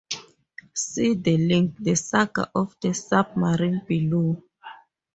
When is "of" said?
2.55-2.75